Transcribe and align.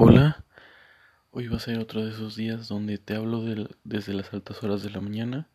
Hola, 0.00 0.44
hoy 1.32 1.48
va 1.48 1.56
a 1.56 1.58
ser 1.58 1.80
otro 1.80 2.04
de 2.04 2.12
esos 2.12 2.36
días 2.36 2.68
donde 2.68 2.98
te 2.98 3.16
hablo 3.16 3.42
desde 3.82 4.14
las 4.14 4.32
altas 4.32 4.62
horas 4.62 4.84
de 4.84 4.90
la 4.90 5.00
mañana. 5.00 5.48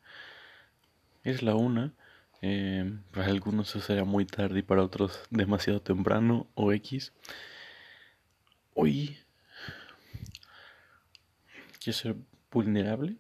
Es 1.24 1.44
la 1.44 1.56
una, 1.56 1.94
em, 2.42 3.04
para 3.14 3.28
algunos 3.28 3.70
eso 3.70 3.80
será 3.80 4.04
muy 4.04 4.26
tarde 4.26 4.60
y 4.60 4.62
para 4.62 4.84
otros 4.84 5.18
demasiado 5.30 5.82
temprano 5.82 6.46
o 6.56 6.74
X. 6.74 7.14
Hoy 8.74 9.18
quiero 11.82 11.98
ser 11.98 12.16
vulnerable 12.52 13.16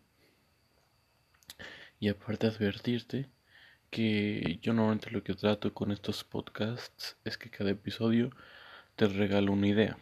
y 2.01 2.09
aparte 2.09 2.47
advertirte 2.47 3.29
que 3.91 4.59
yo 4.61 4.73
normalmente 4.73 5.09
lo 5.09 5.23
que 5.23 5.35
trato 5.35 5.73
con 5.73 5.93
estos 5.93 6.25
podcasts 6.25 7.15
es 7.23 7.37
que 7.37 7.49
cada 7.49 7.69
episodio 7.69 8.29
te 8.97 9.07
regalo 9.07 9.53
una 9.53 9.67
idea 9.67 9.97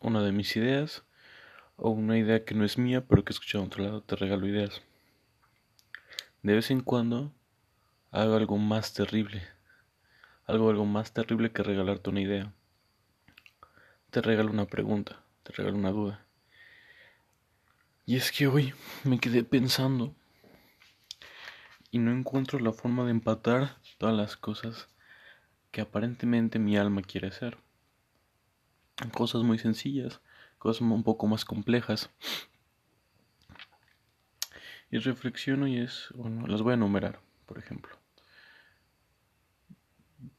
una 0.00 0.22
de 0.22 0.32
mis 0.32 0.56
ideas 0.56 1.04
o 1.76 1.90
una 1.90 2.18
idea 2.18 2.44
que 2.44 2.54
no 2.54 2.64
es 2.64 2.78
mía 2.78 3.04
pero 3.06 3.24
que 3.24 3.32
he 3.32 3.34
escuchado 3.34 3.64
a 3.64 3.66
otro 3.66 3.84
lado, 3.84 4.02
te 4.02 4.16
regalo 4.16 4.46
ideas. 4.46 4.82
De 6.42 6.54
vez 6.54 6.70
en 6.70 6.80
cuando 6.80 7.32
hago 8.10 8.36
algo 8.36 8.56
más 8.56 8.92
terrible, 8.92 9.42
algo 10.46 10.70
algo 10.70 10.86
más 10.86 11.12
terrible 11.12 11.52
que 11.52 11.62
regalarte 11.62 12.10
una 12.10 12.20
idea. 12.20 12.52
Te 14.10 14.22
regalo 14.22 14.50
una 14.50 14.66
pregunta, 14.66 15.22
te 15.42 15.52
regalo 15.52 15.76
una 15.76 15.90
duda. 15.90 16.24
Y 18.04 18.16
es 18.16 18.30
que 18.30 18.46
hoy 18.46 18.72
me 19.04 19.18
quedé 19.18 19.42
pensando 19.42 20.14
y 21.90 21.98
no 21.98 22.12
encuentro 22.12 22.58
la 22.58 22.72
forma 22.72 23.04
de 23.04 23.10
empatar 23.10 23.76
todas 23.98 24.14
las 24.14 24.36
cosas 24.36 24.88
que 25.72 25.80
aparentemente 25.80 26.58
mi 26.58 26.76
alma 26.76 27.02
quiere 27.02 27.28
hacer 27.28 27.58
cosas 29.12 29.42
muy 29.42 29.58
sencillas, 29.58 30.20
cosas 30.58 30.80
un 30.80 31.02
poco 31.02 31.26
más 31.26 31.44
complejas. 31.44 32.10
Y 34.90 34.98
reflexiono 34.98 35.66
y 35.66 35.78
es, 35.78 36.08
bueno, 36.14 36.46
las 36.46 36.62
voy 36.62 36.72
a 36.72 36.74
enumerar, 36.74 37.20
por 37.46 37.58
ejemplo. 37.58 37.96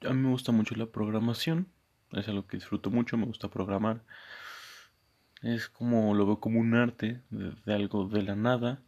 A 0.01 0.13
mí 0.13 0.21
me 0.21 0.29
gusta 0.29 0.51
mucho 0.51 0.75
la 0.75 0.85
programación, 0.85 1.67
es 2.11 2.27
algo 2.27 2.47
que 2.47 2.57
disfruto 2.57 2.89
mucho, 2.89 3.17
me 3.17 3.25
gusta 3.25 3.49
programar. 3.49 4.03
Es 5.41 5.69
como, 5.69 6.15
lo 6.15 6.25
veo 6.25 6.39
como 6.39 6.59
un 6.59 6.73
arte 6.75 7.21
de, 7.29 7.73
algo 7.73 8.07
de 8.07 8.23
la 8.23 8.35
nada, 8.35 8.81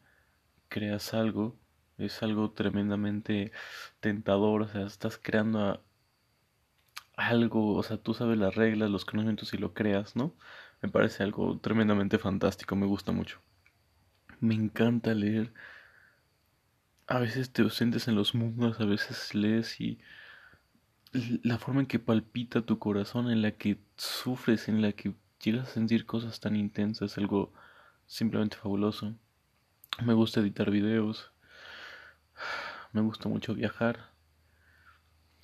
creas 0.68 1.14
algo, 1.14 1.56
es 1.98 2.24
algo 2.24 2.52
tremendamente 2.52 3.52
tentador, 4.00 4.64
o 4.64 4.68
sea, 4.68 4.86
estás 4.86 5.20
creando 5.22 5.84
algo, 7.20 7.76
o 7.76 7.84
sea, 7.84 7.98
tú 7.98 8.14
sabes 8.14 8.38
las 8.38 8.56
reglas, 8.56 8.90
los 8.90 9.06
conocimientos 9.06 9.54
y 9.54 9.58
lo 9.58 9.74
creas, 9.74 10.16
¿no? 10.16 10.36
Me 10.82 10.90
parece 10.90 11.24
algo 11.24 11.60
tremendamente 11.60 12.18
fantástico, 12.18 12.76
me 12.76 12.88
gusta 12.88 13.12
mucho. 13.12 13.42
Me 14.40 14.56
encanta 14.56 15.14
leer. 15.14 15.54
A 17.08 17.20
veces 17.20 17.52
te 17.52 17.70
sientes 17.70 18.08
en 18.08 18.16
los 18.16 18.36
mundos, 18.36 18.80
a 18.80 18.86
veces 18.86 19.36
lees 19.36 19.82
y 19.82 20.00
la 21.12 21.58
forma 21.58 21.82
en 21.82 21.88
que 21.88 22.00
palpita 22.00 22.62
tu 22.62 22.80
corazón, 22.80 23.30
en 23.30 23.42
la 23.42 23.52
que 23.52 23.80
sufres, 23.98 24.70
en 24.70 24.82
la 24.82 24.94
que 24.94 25.14
llegas 25.44 25.70
a 25.70 25.74
sentir 25.74 26.06
cosas 26.06 26.40
tan 26.40 26.56
intensas, 26.56 27.18
algo 27.18 27.52
simplemente 28.06 28.58
fabuloso. 28.58 29.16
Me 30.06 30.14
gusta 30.14 30.40
editar 30.40 30.72
videos. 30.72 31.32
Me 32.94 33.02
gusta 33.02 33.30
mucho 33.30 33.54
viajar 33.54 34.10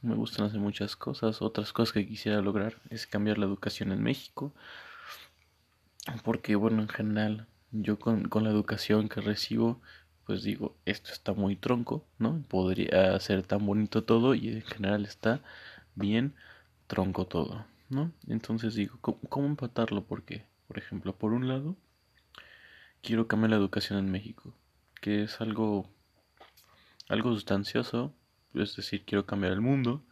me 0.06 0.16
gustan 0.16 0.46
hacer 0.46 0.60
muchas 0.60 0.96
cosas. 0.96 1.42
Otras 1.42 1.74
cosas 1.74 1.94
que 1.94 2.08
quisiera 2.08 2.42
lograr 2.42 2.76
es 2.90 3.08
cambiar 3.08 3.38
la 3.38 3.46
educación 3.46 3.92
en 3.92 4.02
México. 4.02 4.54
Porque, 6.24 6.56
bueno, 6.56 6.82
en 6.82 6.90
general, 6.90 7.48
yo 7.72 8.00
con, 8.00 8.30
con 8.30 8.44
la 8.44 8.52
educación 8.52 9.10
que 9.10 9.22
recibo, 9.22 9.82
pues 10.26 10.44
digo, 10.44 10.76
esto 10.86 11.12
está 11.12 11.34
muy 11.34 11.56
tronco, 11.56 12.06
¿no? 12.18 12.44
Podría 12.48 13.20
ser 13.20 13.44
tan 13.44 13.66
bonito 13.66 14.04
todo 14.04 14.34
y 14.34 14.50
en 14.50 14.62
general 14.64 15.06
está 15.06 15.42
bien 15.96 16.36
tronco 16.88 17.26
todo, 17.28 17.66
¿no? 17.90 18.12
Entonces 18.28 18.76
digo, 18.76 18.98
¿cómo, 19.02 19.48
empatarlo? 19.48 20.04
Porque, 20.04 20.46
por 20.68 20.78
ejemplo, 20.78 21.16
por 21.16 21.34
un 21.34 21.48
lado, 21.48 21.76
quiero 23.02 23.28
cambiar 23.28 23.52
la 23.52 23.58
educación 23.58 24.00
en 24.00 24.12
México, 24.12 24.54
que 25.02 25.24
es 25.24 25.42
algo, 25.42 25.90
algo 27.08 27.34
sustancioso, 27.34 28.14
es 28.62 28.76
decir, 28.76 29.04
quiero 29.06 29.26
cambiar 29.26 29.54
el 29.54 29.62
mundo, 29.62 30.04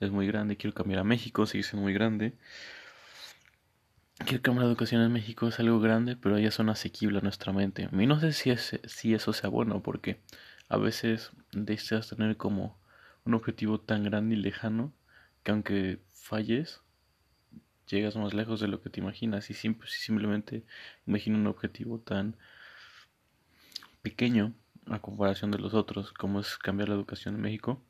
es 0.00 0.10
muy 0.10 0.26
grande, 0.26 0.56
quiero 0.56 0.74
cambiar 0.74 1.00
a 1.00 1.04
México, 1.04 1.46
sigue 1.46 1.64
siendo 1.64 1.82
muy 1.82 1.92
grande. 1.92 2.34
Quiero 4.26 4.42
cambiar 4.42 4.64
la 4.64 4.70
educación 4.70 5.02
en 5.02 5.12
México, 5.12 5.48
es 5.48 5.58
algo 5.60 5.80
grande, 5.80 6.16
pero 6.16 6.38
ya 6.38 6.50
son 6.50 6.68
asequibles 6.68 7.22
a 7.22 7.24
nuestra 7.24 7.52
mente. 7.52 7.84
A 7.84 7.90
mí 7.90 8.06
no 8.06 8.20
sé 8.20 8.32
si, 8.32 8.50
es, 8.50 8.78
si 8.84 9.14
eso 9.14 9.32
sea 9.32 9.48
bueno, 9.50 9.82
porque 9.82 10.20
a 10.68 10.76
veces 10.76 11.32
deseas 11.52 12.08
tener 12.08 12.36
como 12.36 12.78
un 13.24 13.34
objetivo 13.34 13.80
tan 13.80 14.04
grande 14.04 14.36
y 14.36 14.38
lejano 14.38 14.92
que 15.42 15.50
aunque 15.52 16.00
falles, 16.12 16.82
llegas 17.88 18.16
más 18.16 18.34
lejos 18.34 18.60
de 18.60 18.68
lo 18.68 18.80
que 18.82 18.90
te 18.90 19.00
imaginas. 19.00 19.50
Y 19.50 19.54
si 19.54 19.74
simplemente 19.86 20.64
imagino 21.06 21.38
un 21.38 21.46
objetivo 21.46 21.98
tan 21.98 22.36
pequeño 24.02 24.54
a 24.86 25.00
comparación 25.00 25.50
de 25.50 25.58
los 25.58 25.74
otros, 25.74 26.12
como 26.12 26.40
es 26.40 26.56
cambiar 26.56 26.88
la 26.88 26.94
educación 26.94 27.34
en 27.34 27.42
México, 27.42 27.82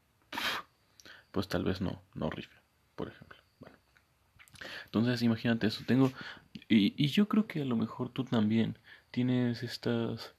pues 1.32 1.48
tal 1.48 1.64
vez 1.64 1.80
no, 1.80 2.02
no 2.14 2.30
rife, 2.30 2.56
por 2.96 3.08
ejemplo. 3.08 3.38
Bueno. 3.58 3.76
Entonces 4.86 5.22
imagínate 5.22 5.66
eso, 5.66 5.84
tengo, 5.86 6.12
y, 6.68 6.94
y 7.02 7.08
yo 7.08 7.28
creo 7.28 7.46
que 7.46 7.62
a 7.62 7.64
lo 7.64 7.76
mejor 7.76 8.10
tú 8.10 8.24
también 8.24 8.78
tienes 9.10 9.62
estas, 9.62 10.34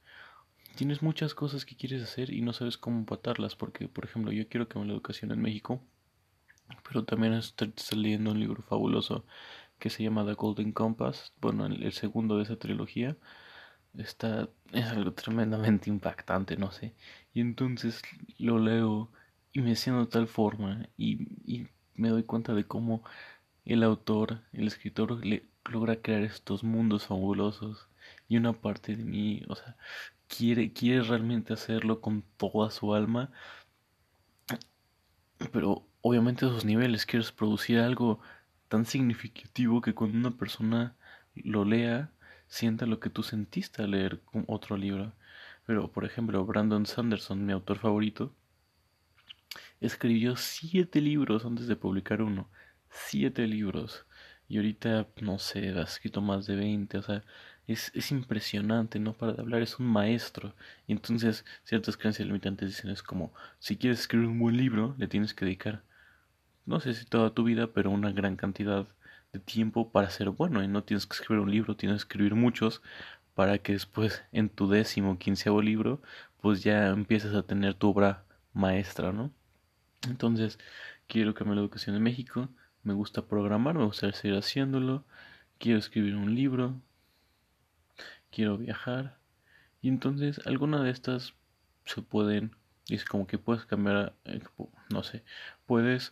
tienes 0.75 1.01
muchas 1.01 1.33
cosas 1.33 1.65
que 1.65 1.75
quieres 1.75 2.03
hacer 2.03 2.31
y 2.33 2.41
no 2.41 2.53
sabes 2.53 2.77
cómo 2.77 2.99
empatarlas, 2.99 3.55
porque 3.55 3.87
por 3.87 4.05
ejemplo 4.05 4.31
yo 4.31 4.47
quiero 4.47 4.67
que 4.67 4.79
la 4.79 4.85
educación 4.85 5.31
en 5.31 5.41
México, 5.41 5.81
pero 6.87 7.03
también 7.03 7.33
estoy, 7.33 7.73
leyendo 7.95 8.31
un 8.31 8.39
libro 8.39 8.61
fabuloso 8.63 9.25
que 9.79 9.89
se 9.89 10.03
llama 10.03 10.25
The 10.25 10.33
Golden 10.33 10.71
Compass, 10.71 11.33
bueno, 11.41 11.65
el, 11.65 11.83
el 11.83 11.93
segundo 11.93 12.37
de 12.37 12.43
esa 12.43 12.57
trilogía, 12.57 13.17
está, 13.97 14.49
es 14.71 14.85
algo 14.87 15.13
tremendamente 15.13 15.89
impactante, 15.89 16.57
no 16.57 16.71
sé, 16.71 16.93
y 17.33 17.41
entonces 17.41 18.01
lo 18.37 18.59
leo 18.59 19.11
y 19.53 19.61
me 19.61 19.75
siento 19.75 20.01
de 20.01 20.11
tal 20.11 20.27
forma 20.27 20.87
y, 20.97 21.27
y, 21.45 21.67
me 21.95 22.09
doy 22.09 22.23
cuenta 22.23 22.53
de 22.53 22.65
cómo 22.65 23.03
el 23.65 23.83
autor, 23.83 24.41
el 24.53 24.67
escritor, 24.67 25.23
le 25.25 25.45
logra 25.65 25.97
crear 26.01 26.23
estos 26.23 26.63
mundos 26.63 27.07
fabulosos 27.07 27.87
y 28.27 28.37
una 28.37 28.53
parte 28.53 28.95
de 28.95 29.03
mí, 29.03 29.43
o 29.49 29.55
sea, 29.55 29.75
quiere, 30.27 30.73
quiere 30.73 31.03
realmente 31.03 31.53
hacerlo 31.53 32.01
con 32.01 32.23
toda 32.37 32.71
su 32.71 32.95
alma, 32.95 33.31
pero 35.51 35.85
obviamente 36.01 36.45
a 36.45 36.49
esos 36.49 36.65
niveles 36.65 37.05
quieres 37.05 37.31
producir 37.31 37.79
algo 37.79 38.19
tan 38.67 38.85
significativo 38.85 39.81
que 39.81 39.93
cuando 39.93 40.17
una 40.17 40.37
persona 40.37 40.95
lo 41.35 41.65
lea, 41.65 42.11
sienta 42.47 42.85
lo 42.85 42.99
que 42.99 43.09
tú 43.09 43.23
sentiste 43.23 43.83
al 43.83 43.91
leer 43.91 44.21
otro 44.47 44.77
libro. 44.77 45.13
Pero, 45.65 45.91
por 45.91 46.05
ejemplo, 46.05 46.45
Brandon 46.45 46.85
Sanderson, 46.85 47.45
mi 47.45 47.53
autor 47.53 47.79
favorito, 47.79 48.33
escribió 49.81 50.35
siete 50.37 51.01
libros 51.01 51.45
antes 51.45 51.67
de 51.67 51.75
publicar 51.75 52.21
uno. 52.21 52.49
Siete 52.89 53.47
libros. 53.47 54.05
Y 54.47 54.57
ahorita, 54.57 55.07
no 55.21 55.39
sé, 55.39 55.69
ha 55.69 55.81
escrito 55.83 56.21
más 56.21 56.45
de 56.45 56.55
veinte. 56.55 56.97
O 56.97 57.01
sea, 57.01 57.23
es, 57.67 57.91
es 57.95 58.11
impresionante, 58.11 58.99
no 58.99 59.13
para 59.13 59.33
de 59.33 59.41
hablar, 59.41 59.61
es 59.61 59.79
un 59.79 59.87
maestro. 59.87 60.55
Y 60.87 60.93
entonces, 60.93 61.45
ciertas 61.63 61.97
creencias 61.97 62.27
limitantes 62.27 62.69
dicen 62.69 62.91
es 62.91 63.03
como, 63.03 63.33
si 63.59 63.77
quieres 63.77 64.01
escribir 64.01 64.27
un 64.27 64.39
buen 64.39 64.57
libro, 64.57 64.95
le 64.97 65.07
tienes 65.07 65.33
que 65.33 65.45
dedicar, 65.45 65.83
no 66.65 66.79
sé 66.79 66.93
si 66.93 67.05
toda 67.05 67.33
tu 67.33 67.43
vida, 67.43 67.73
pero 67.73 67.91
una 67.91 68.11
gran 68.11 68.35
cantidad 68.35 68.87
de 69.33 69.39
tiempo 69.39 69.91
para 69.91 70.09
ser 70.09 70.29
bueno. 70.29 70.63
Y 70.63 70.67
no 70.67 70.83
tienes 70.83 71.05
que 71.07 71.15
escribir 71.15 71.41
un 71.41 71.51
libro, 71.51 71.75
tienes 71.75 72.05
que 72.05 72.09
escribir 72.09 72.35
muchos 72.35 72.81
para 73.35 73.57
que 73.59 73.73
después 73.73 74.23
en 74.31 74.49
tu 74.49 74.69
décimo, 74.69 75.17
quinceavo 75.17 75.61
libro, 75.61 76.01
pues 76.41 76.63
ya 76.63 76.87
empieces 76.89 77.33
a 77.35 77.43
tener 77.43 77.75
tu 77.75 77.89
obra 77.89 78.25
maestra, 78.53 79.11
¿no? 79.13 79.31
Entonces, 80.07 80.59
quiero 81.07 81.33
cambiar 81.33 81.57
la 81.57 81.61
educación 81.61 81.95
en 81.95 82.03
México, 82.03 82.49
me 82.83 82.93
gusta 82.93 83.27
programar, 83.27 83.75
me 83.75 83.85
gusta 83.85 84.11
seguir 84.13 84.37
haciéndolo, 84.37 85.05
quiero 85.59 85.77
escribir 85.79 86.15
un 86.15 86.33
libro, 86.33 86.81
quiero 88.31 88.57
viajar. 88.57 89.17
Y 89.81 89.89
entonces, 89.89 90.41
alguna 90.45 90.83
de 90.83 90.91
estas 90.91 91.33
se 91.85 92.01
pueden, 92.01 92.55
es 92.89 93.05
como 93.05 93.27
que 93.27 93.37
puedes 93.37 93.65
cambiar, 93.65 94.15
eh, 94.25 94.41
no 94.89 95.03
sé, 95.03 95.23
puedes 95.65 96.11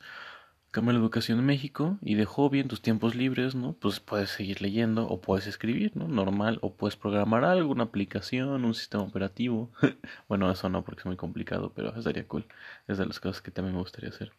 cambiar 0.71 0.95
la 0.95 1.01
educación 1.01 1.39
en 1.39 1.45
México 1.45 1.97
y 2.01 2.15
de 2.15 2.25
hobby 2.25 2.59
en 2.59 2.67
tus 2.67 2.81
tiempos 2.81 3.15
libres, 3.15 3.55
¿no? 3.55 3.73
Pues 3.73 3.99
puedes 3.99 4.29
seguir 4.29 4.61
leyendo 4.61 5.07
o 5.07 5.21
puedes 5.21 5.47
escribir, 5.47 5.95
¿no? 5.95 6.07
Normal, 6.07 6.59
o 6.61 6.73
puedes 6.73 6.95
programar 6.95 7.43
algo, 7.43 7.71
una 7.71 7.85
aplicación, 7.85 8.65
un 8.65 8.75
sistema 8.75 9.03
operativo. 9.03 9.71
bueno, 10.27 10.51
eso 10.51 10.69
no 10.69 10.83
porque 10.83 11.01
es 11.01 11.05
muy 11.05 11.17
complicado, 11.17 11.71
pero 11.75 11.95
estaría 11.95 12.27
cool. 12.27 12.45
Es 12.87 12.97
de 12.97 13.05
las 13.05 13.19
cosas 13.19 13.41
que 13.41 13.51
también 13.51 13.75
me 13.75 13.81
gustaría 13.81 14.09
hacer. 14.09 14.31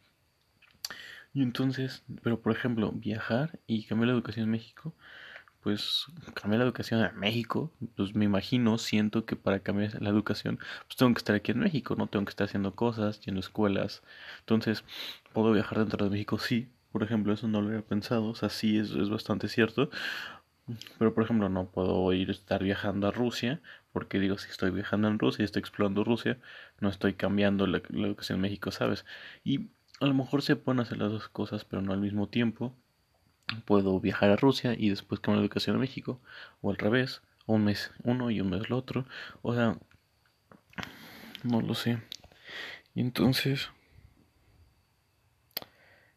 Y 1.32 1.42
entonces, 1.42 2.04
pero 2.22 2.40
por 2.40 2.52
ejemplo, 2.52 2.90
viajar 2.92 3.60
y 3.66 3.84
cambiar 3.84 4.08
la 4.08 4.14
educación 4.14 4.44
en 4.44 4.50
México, 4.50 4.94
pues 5.62 6.06
cambiar 6.34 6.60
la 6.60 6.64
educación 6.64 7.04
en 7.04 7.18
México, 7.18 7.72
pues 7.96 8.14
me 8.14 8.24
imagino, 8.24 8.78
siento 8.78 9.26
que 9.26 9.36
para 9.36 9.60
cambiar 9.60 10.00
la 10.00 10.08
educación, 10.10 10.58
pues 10.86 10.96
tengo 10.96 11.12
que 11.14 11.18
estar 11.18 11.36
aquí 11.36 11.52
en 11.52 11.60
México, 11.60 11.96
no 11.96 12.06
tengo 12.06 12.24
que 12.24 12.30
estar 12.30 12.46
haciendo 12.46 12.74
cosas, 12.74 13.20
yendo 13.20 13.38
a 13.38 13.40
escuelas. 13.40 14.02
Entonces, 14.40 14.84
¿puedo 15.32 15.52
viajar 15.52 15.78
dentro 15.78 16.04
de 16.04 16.10
México? 16.10 16.38
Sí, 16.38 16.68
por 16.92 17.02
ejemplo, 17.02 17.32
eso 17.32 17.48
no 17.48 17.60
lo 17.60 17.68
había 17.68 17.82
pensado, 17.82 18.26
o 18.30 18.34
sea, 18.34 18.48
sí 18.48 18.78
es, 18.78 18.90
es 18.92 19.10
bastante 19.10 19.48
cierto. 19.48 19.90
Pero, 20.98 21.14
por 21.14 21.24
ejemplo, 21.24 21.48
no 21.48 21.66
puedo 21.70 22.12
ir 22.12 22.28
a 22.28 22.32
estar 22.32 22.62
viajando 22.62 23.08
a 23.08 23.10
Rusia, 23.10 23.60
porque 23.92 24.20
digo, 24.20 24.38
si 24.38 24.48
estoy 24.50 24.70
viajando 24.70 25.08
en 25.08 25.18
Rusia 25.18 25.42
y 25.42 25.44
estoy 25.46 25.60
explorando 25.60 26.04
Rusia, 26.04 26.38
no 26.80 26.88
estoy 26.88 27.14
cambiando 27.14 27.66
la, 27.66 27.82
la 27.88 28.06
educación 28.06 28.36
en 28.36 28.42
México, 28.42 28.70
¿sabes? 28.70 29.04
Y 29.44 29.70
a 30.00 30.06
lo 30.06 30.14
mejor 30.14 30.42
se 30.42 30.56
pueden 30.56 30.80
hacer 30.80 30.98
las 30.98 31.10
dos 31.10 31.28
cosas, 31.28 31.64
pero 31.64 31.82
no 31.82 31.92
al 31.92 32.00
mismo 32.00 32.28
tiempo 32.28 32.76
puedo 33.64 34.00
viajar 34.00 34.30
a 34.30 34.36
Rusia 34.36 34.74
y 34.76 34.90
después 34.90 35.20
cambiar 35.20 35.40
la 35.40 35.46
educación 35.46 35.76
a 35.76 35.80
México, 35.80 36.20
o 36.62 36.70
al 36.70 36.76
revés, 36.76 37.22
un 37.46 37.64
mes 37.64 37.90
uno 38.04 38.30
y 38.30 38.40
un 38.40 38.50
mes 38.50 38.62
el 38.66 38.72
otro, 38.72 39.06
o 39.42 39.54
sea, 39.54 39.78
no 41.42 41.60
lo 41.60 41.74
sé. 41.74 42.02
Y 42.94 43.00
entonces, 43.00 43.70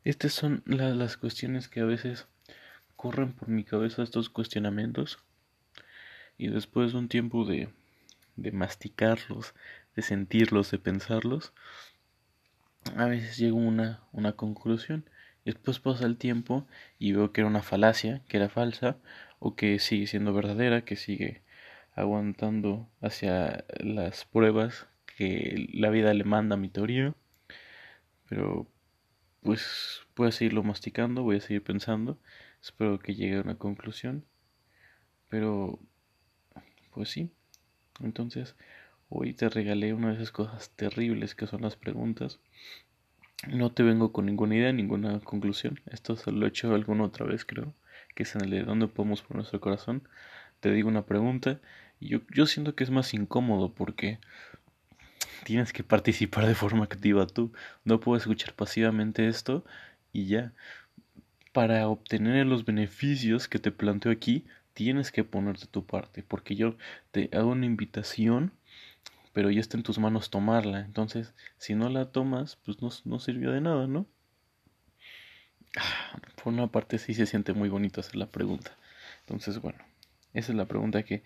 estas 0.03 0.33
son 0.33 0.63
las 0.65 1.17
cuestiones 1.17 1.67
que 1.67 1.79
a 1.79 1.85
veces 1.85 2.27
corren 2.95 3.33
por 3.33 3.49
mi 3.49 3.63
cabeza, 3.63 4.03
estos 4.03 4.29
cuestionamientos, 4.29 5.19
y 6.37 6.47
después 6.47 6.91
de 6.91 6.97
un 6.97 7.09
tiempo 7.09 7.45
de, 7.45 7.69
de 8.35 8.51
masticarlos, 8.51 9.53
de 9.95 10.01
sentirlos, 10.01 10.71
de 10.71 10.79
pensarlos, 10.79 11.53
a 12.97 13.05
veces 13.05 13.37
llego 13.37 13.59
a 13.59 13.63
una, 13.63 14.01
una 14.11 14.33
conclusión 14.33 15.05
Después 15.45 15.79
pasa 15.79 16.05
el 16.05 16.17
tiempo 16.17 16.67
y 16.99 17.11
veo 17.13 17.31
que 17.33 17.41
era 17.41 17.49
una 17.49 17.63
falacia, 17.63 18.21
que 18.27 18.37
era 18.37 18.49
falsa, 18.49 18.97
o 19.39 19.55
que 19.55 19.79
sigue 19.79 20.07
siendo 20.07 20.33
verdadera, 20.33 20.85
que 20.85 20.95
sigue 20.95 21.41
aguantando 21.95 22.89
hacia 23.01 23.65
las 23.79 24.25
pruebas 24.25 24.87
que 25.17 25.67
la 25.73 25.89
vida 25.89 26.13
le 26.13 26.23
manda 26.23 26.55
a 26.55 26.59
mi 26.59 26.69
teoría. 26.69 27.13
Pero 28.29 28.67
pues 29.41 30.01
voy 30.15 30.29
a 30.29 30.31
seguirlo 30.31 30.63
masticando, 30.63 31.23
voy 31.23 31.37
a 31.37 31.41
seguir 31.41 31.63
pensando, 31.63 32.17
espero 32.61 32.99
que 32.99 33.15
llegue 33.15 33.37
a 33.37 33.41
una 33.41 33.57
conclusión. 33.57 34.25
Pero 35.29 35.79
pues 36.93 37.09
sí, 37.09 37.31
entonces 38.01 38.55
hoy 39.09 39.33
te 39.33 39.49
regalé 39.49 39.93
una 39.93 40.09
de 40.09 40.15
esas 40.15 40.31
cosas 40.31 40.71
terribles 40.71 41.35
que 41.35 41.47
son 41.47 41.61
las 41.63 41.75
preguntas. 41.75 42.39
No 43.47 43.71
te 43.71 43.83
vengo 43.83 44.11
con 44.13 44.25
ninguna 44.25 44.55
idea, 44.55 44.71
ninguna 44.71 45.19
conclusión. 45.19 45.79
Esto 45.91 46.15
se 46.15 46.31
lo 46.31 46.45
he 46.45 46.49
hecho 46.49 46.73
alguna 46.73 47.03
otra 47.03 47.25
vez, 47.25 47.43
creo, 47.43 47.73
que 48.15 48.23
es 48.23 48.35
en 48.35 48.45
el 48.45 48.49
de 48.51 48.63
dónde 48.63 48.87
podemos 48.87 49.21
poner 49.21 49.37
nuestro 49.37 49.59
corazón. 49.59 50.07
Te 50.61 50.71
digo 50.71 50.87
una 50.87 51.05
pregunta 51.05 51.59
y 51.99 52.07
yo, 52.09 52.21
yo 52.31 52.45
siento 52.45 52.73
que 52.73 52.85
es 52.85 52.89
más 52.89 53.13
incómodo 53.13 53.73
porque 53.73 54.19
tienes 55.43 55.73
que 55.73 55.83
participar 55.83 56.47
de 56.47 56.55
forma 56.55 56.85
activa 56.85 57.27
tú. 57.27 57.51
No 57.83 57.99
puedes 57.99 58.23
escuchar 58.23 58.53
pasivamente 58.53 59.27
esto 59.27 59.65
y 60.13 60.27
ya. 60.27 60.53
Para 61.51 61.87
obtener 61.87 62.45
los 62.45 62.65
beneficios 62.65 63.47
que 63.47 63.59
te 63.59 63.71
planteo 63.71 64.11
aquí, 64.11 64.45
tienes 64.73 65.11
que 65.11 65.23
ponerte 65.23 65.67
tu 65.67 65.85
parte, 65.85 66.23
porque 66.23 66.55
yo 66.55 66.77
te 67.11 67.29
hago 67.33 67.51
una 67.51 67.65
invitación 67.65 68.53
pero 69.33 69.49
ya 69.49 69.59
está 69.59 69.77
en 69.77 69.83
tus 69.83 69.99
manos 69.99 70.29
tomarla. 70.29 70.81
Entonces, 70.81 71.33
si 71.57 71.75
no 71.75 71.89
la 71.89 72.11
tomas, 72.11 72.57
pues 72.57 72.81
no, 72.81 72.89
no 73.05 73.19
sirvió 73.19 73.51
de 73.51 73.61
nada, 73.61 73.87
¿no? 73.87 74.05
Ah, 75.77 76.19
por 76.41 76.53
una 76.53 76.67
parte 76.67 76.99
sí 76.99 77.15
se 77.15 77.25
siente 77.25 77.53
muy 77.53 77.67
bonito 77.67 77.99
hacer 77.99 78.15
la 78.15 78.27
pregunta. 78.27 78.77
Entonces, 79.21 79.59
bueno, 79.59 79.79
esa 80.33 80.51
es 80.51 80.57
la 80.57 80.65
pregunta 80.65 81.03
que, 81.03 81.23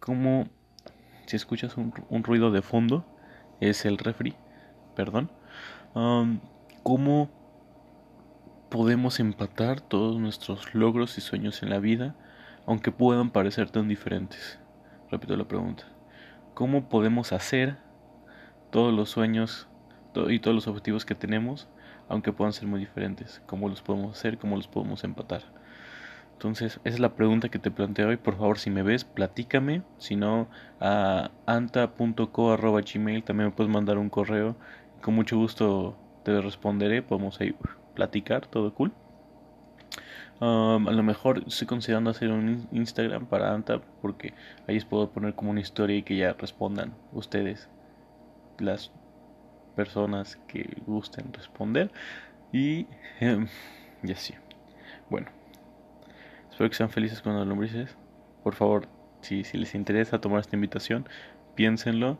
¿cómo, 0.00 0.48
si 1.26 1.36
escuchas 1.36 1.76
un, 1.76 1.94
un 2.08 2.24
ruido 2.24 2.50
de 2.50 2.60
fondo, 2.60 3.06
es 3.60 3.84
el 3.84 3.98
refri, 3.98 4.34
perdón, 4.96 5.30
¿cómo 6.82 7.30
podemos 8.68 9.20
empatar 9.20 9.80
todos 9.80 10.18
nuestros 10.18 10.74
logros 10.74 11.16
y 11.18 11.20
sueños 11.20 11.62
en 11.62 11.70
la 11.70 11.78
vida, 11.78 12.16
aunque 12.66 12.90
puedan 12.90 13.30
parecer 13.30 13.70
tan 13.70 13.86
diferentes? 13.86 14.58
Repito 15.10 15.36
la 15.36 15.46
pregunta 15.46 15.93
cómo 16.54 16.88
podemos 16.88 17.32
hacer 17.32 17.76
todos 18.70 18.92
los 18.94 19.10
sueños 19.10 19.68
y 20.28 20.38
todos 20.38 20.54
los 20.54 20.66
objetivos 20.68 21.04
que 21.04 21.14
tenemos, 21.14 21.68
aunque 22.08 22.32
puedan 22.32 22.52
ser 22.52 22.66
muy 22.66 22.80
diferentes, 22.80 23.42
cómo 23.46 23.68
los 23.68 23.82
podemos 23.82 24.16
hacer, 24.16 24.38
cómo 24.38 24.56
los 24.56 24.68
podemos 24.68 25.04
empatar. 25.04 25.42
Entonces, 26.32 26.80
esa 26.84 26.94
es 26.94 27.00
la 27.00 27.14
pregunta 27.14 27.48
que 27.48 27.58
te 27.58 27.70
planteo 27.70 28.08
hoy. 28.08 28.16
Por 28.16 28.36
favor, 28.36 28.58
si 28.58 28.70
me 28.70 28.82
ves, 28.82 29.04
platícame. 29.04 29.82
Si 29.98 30.16
no, 30.16 30.48
a 30.80 31.30
anta.co.gmail 31.46 33.22
también 33.22 33.48
me 33.48 33.54
puedes 33.54 33.72
mandar 33.72 33.98
un 33.98 34.10
correo. 34.10 34.56
Con 35.00 35.14
mucho 35.14 35.36
gusto 35.36 35.96
te 36.24 36.40
responderé. 36.40 37.02
Podemos 37.02 37.40
ahí 37.40 37.54
platicar, 37.94 38.46
todo 38.46 38.74
cool 38.74 38.92
a 40.44 40.92
lo 40.92 41.02
mejor 41.02 41.44
estoy 41.46 41.66
considerando 41.66 42.10
hacer 42.10 42.30
un 42.30 42.68
Instagram 42.72 43.26
para 43.26 43.52
Anta 43.52 43.80
porque 44.02 44.34
ahí 44.66 44.78
puedo 44.80 45.10
poner 45.10 45.34
como 45.34 45.50
una 45.50 45.60
historia 45.60 45.96
y 45.96 46.02
que 46.02 46.16
ya 46.16 46.34
respondan 46.34 46.94
ustedes, 47.12 47.68
las 48.58 48.92
personas 49.76 50.36
que 50.48 50.82
gusten 50.86 51.32
responder. 51.32 51.90
Y 52.52 52.86
eh, 53.20 53.46
ya 54.02 54.16
sí. 54.16 54.34
Bueno, 55.10 55.28
espero 56.50 56.70
que 56.70 56.76
sean 56.76 56.90
felices 56.90 57.22
con 57.22 57.36
las 57.38 57.46
lombrices. 57.46 57.96
Por 58.42 58.54
favor, 58.54 58.88
si, 59.22 59.44
si 59.44 59.56
les 59.56 59.74
interesa 59.74 60.20
tomar 60.20 60.40
esta 60.40 60.56
invitación, 60.56 61.08
piénsenlo. 61.54 62.18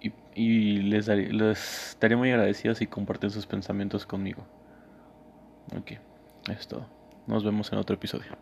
Y, 0.00 0.12
y 0.34 0.82
les, 0.82 1.06
daré, 1.06 1.32
les 1.32 1.90
estaría 1.90 2.16
muy 2.16 2.30
agradecido 2.30 2.74
si 2.74 2.86
comparten 2.86 3.30
sus 3.30 3.46
pensamientos 3.46 4.04
conmigo. 4.06 4.44
Ok, 5.76 5.92
es 6.50 6.66
todo. 6.66 7.01
Nos 7.26 7.44
vemos 7.44 7.72
en 7.72 7.78
otro 7.78 7.94
episodio. 7.94 8.36